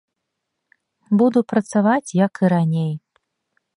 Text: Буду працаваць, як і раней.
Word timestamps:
Буду 1.21 1.39
працаваць, 1.53 2.15
як 2.25 2.33
і 2.47 2.51
раней. 2.55 2.93